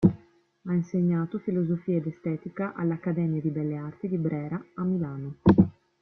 Ha 0.63 0.73
insegnato 0.73 1.37
Filosofia 1.37 1.97
ed 1.97 2.07
Estetica 2.07 2.73
all'Accademia 2.75 3.39
di 3.39 3.51
Belle 3.51 3.77
Arti 3.77 4.07
di 4.07 4.17
Brera 4.17 4.59
a 4.73 4.81
Milano. 4.83 5.35